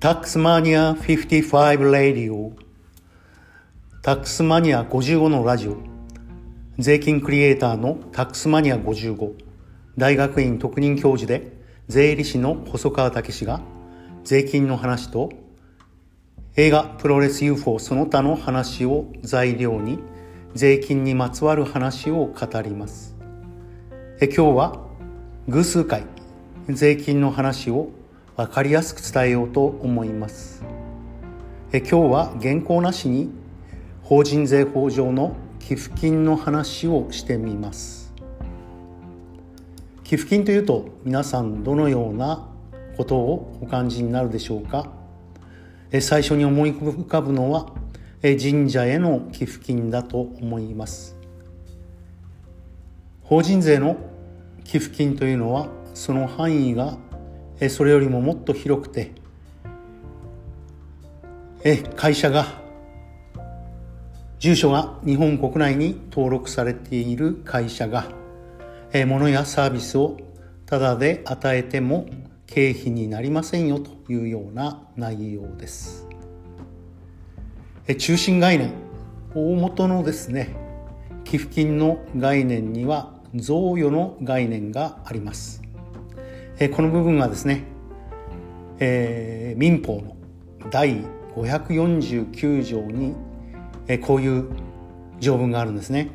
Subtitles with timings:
[0.00, 2.52] タックスマニア55ラディオ
[4.00, 5.76] タックスマニア55のラジオ。
[6.78, 9.32] 税金クリエイターのタックスマニア55
[9.96, 11.50] 大学院特任教授で
[11.88, 13.60] 税理士の細川武が
[14.22, 15.30] 税金の話と
[16.54, 19.98] 映画プロレス UFO その他の話を材料に
[20.54, 23.16] 税金にまつわる話を語ります。
[24.20, 24.86] え今日は
[25.48, 26.04] 偶数回
[26.68, 27.97] 税金の話を
[28.38, 30.62] 分かりやすく伝えようと思います。
[31.72, 33.32] え今日は原稿なしに
[34.04, 38.14] 法人税法上の寄付金の話をしてみます。
[40.04, 42.46] 寄付金というと皆さんどのような
[42.96, 44.92] ことをお感じになるでしょうか？
[45.90, 47.72] え最初に思い浮かぶのは
[48.22, 51.16] え神社への寄付金だと思います。
[53.24, 53.96] 法人税の
[54.62, 56.98] 寄付金というのはその範囲が
[57.68, 59.12] それよりももっと広くて
[61.96, 62.46] 会社が
[64.38, 68.06] 住所が日本国内に登録されている会社が
[69.06, 70.16] 物やサービスを
[70.66, 72.06] タダで与えても
[72.46, 76.06] 経費になりませんよというような内容です。
[77.98, 78.72] 中心概念
[79.34, 80.54] 大元のですね
[81.24, 85.67] 寄付金の概念には贈与の概念があります。
[86.60, 87.64] えこの部分はですね、
[88.80, 90.16] えー、民法の
[90.70, 91.04] 第
[91.36, 93.14] 549条に
[93.88, 94.48] えこういう
[95.18, 96.10] 条文があるんですね。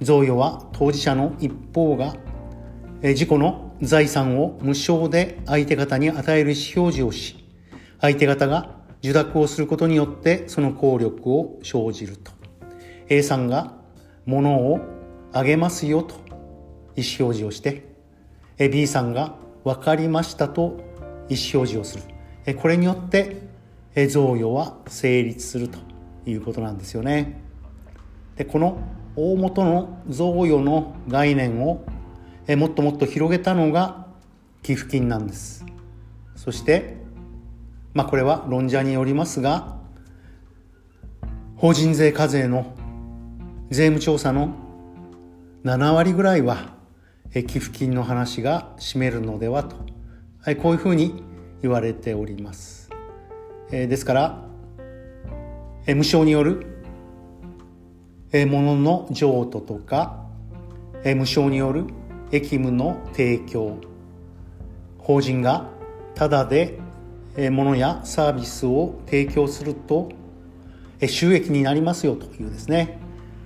[0.00, 2.16] 贈与は当事者の一方が
[3.02, 7.44] 自己の財産を無償で相手方に与える意思表示をし、
[8.00, 12.32] 相手方が受諾をすることによってその効力を生じると。
[13.08, 13.74] A さんが
[14.24, 14.80] 物を
[15.32, 16.14] あげますよと
[16.96, 17.86] 意思表示をして
[18.58, 19.36] B さんが
[19.66, 20.62] 分かりましたと
[21.28, 22.54] 意思表示をする。
[22.54, 23.42] これによって
[24.08, 25.80] 贈与は成立すると
[26.24, 27.40] いうことなんですよね。
[28.36, 28.78] でこの
[29.16, 31.84] 大元の贈与の概念を
[32.48, 34.06] もっともっと広げたのが
[34.62, 35.66] 寄付金なんです。
[36.36, 36.98] そして
[37.92, 39.78] まあこれは論者によりますが
[41.56, 42.72] 法人税課税の
[43.70, 44.54] 税務調査の
[45.64, 46.75] 7割ぐらいは
[47.32, 49.76] 寄付金の話が占めるのではと、
[50.40, 51.22] はい、こういうふうに
[51.62, 52.90] 言われております。
[53.70, 54.44] えですから、
[55.86, 56.66] え無償による
[58.32, 60.24] え物の譲渡とか、
[61.04, 61.86] え無償による
[62.30, 63.78] 役務の提供、
[64.98, 65.68] 法人が
[66.14, 66.78] ただで
[67.50, 70.08] 物やサービスを提供すると
[71.06, 72.98] 収益になりますよというですね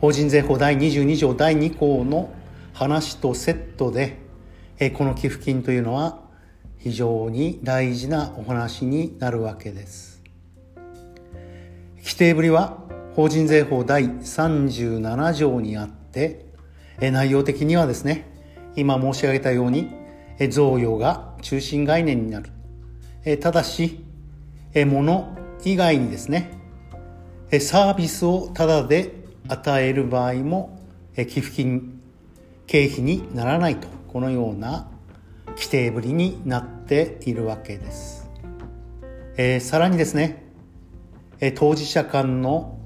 [0.00, 2.32] 法人税法第22条第2項の
[2.72, 4.18] 話とセットで、
[4.94, 6.18] この寄付金というのは
[6.78, 10.22] 非常に大事なお話になるわけです。
[11.98, 12.78] 規定ぶりは
[13.14, 16.46] 法人税法第37条にあって、
[17.00, 18.26] え内容的にはですね、
[18.74, 19.90] 今申し上げたように、
[20.48, 22.50] 贈与が中心概念になる。
[23.24, 24.04] えただし、
[24.74, 26.50] え物以外にですね、
[27.50, 29.12] えサービスをタダで
[29.46, 30.80] 与える場合も、
[31.14, 32.01] 寄付金
[32.72, 33.86] 経費にならないと。
[34.08, 34.88] このような
[35.48, 38.30] 規定ぶりになっているわけです、
[39.36, 40.42] えー、さらにですね、
[41.40, 42.78] えー、当事者間の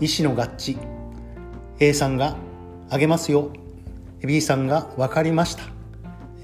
[0.00, 0.78] 意思の合致。
[1.80, 2.36] A さんが
[2.88, 3.50] あげますよ。
[4.20, 5.64] B さんが分かりました、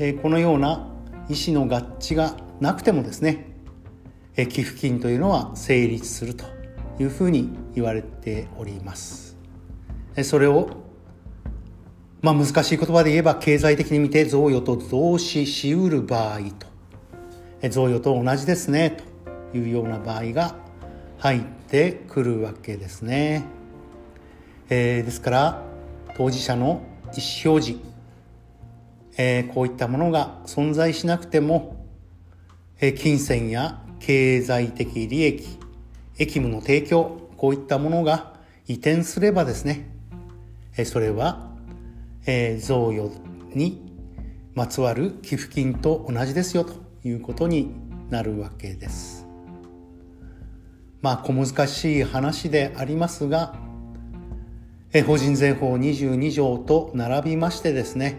[0.01, 0.89] えー、このような
[1.29, 3.47] 意思の合致がなくてもですね、
[4.37, 6.47] え寄付金というのは成立すると
[6.99, 9.37] いうふうに言われております。
[10.25, 10.88] それを
[12.21, 16.69] まあ難しい言葉で言えば経済的に見て贈与と増資しうる場合と。
[17.63, 18.97] 贈与と同じですね
[19.53, 20.55] というような場合が
[21.19, 23.45] 入ってくるわけですね、
[24.69, 25.65] えー、ですから
[26.17, 26.83] 当事者の
[27.17, 27.81] 意思表示、
[29.17, 31.85] えー、こういったものが存在しなくても、
[32.81, 35.59] えー、金銭や経済的利益
[36.17, 38.35] 役務の提供こういったものが
[38.69, 39.89] 移転すればですね、
[40.77, 41.48] えー、それは
[42.27, 43.11] えー、贈与
[43.55, 43.83] に
[44.55, 46.75] まつわる寄付金と同じですよと
[47.05, 47.75] いうことに
[48.11, 49.27] なるわけです。
[51.01, 53.55] まあ小難しい話でありますが、
[54.93, 58.19] え法人税法22条と並びましてですね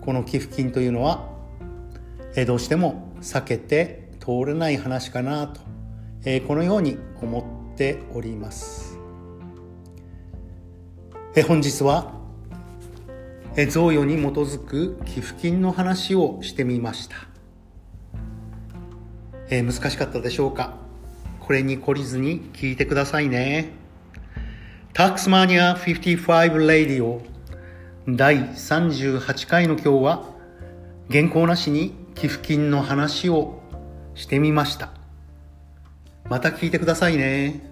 [0.00, 1.28] この寄付金というのは
[2.34, 5.60] えどうしても避けて通れない話かなと
[6.24, 8.98] えこのように思っております
[11.36, 12.19] え本日は
[13.56, 17.16] 贈与に基づく寄付金の話をしてみました、
[19.48, 20.76] えー、難しかったでしょうか？
[21.40, 23.72] これに懲りずに聞いてくださいね。
[24.92, 27.22] タックスマニア55レディオ
[28.08, 30.24] 第38回の今日は
[31.10, 33.60] 原稿なしに寄付金の話を
[34.14, 34.90] してみました。
[36.28, 37.69] また聞いてくださいね。